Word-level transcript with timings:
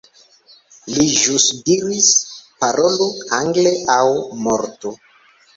Li 0.93 1.03
ĵus 1.17 1.45
diris: 1.67 2.09
Parolu 2.63 3.07
angle 3.41 3.77
aŭ 3.99 4.03
mortu! 4.49 4.99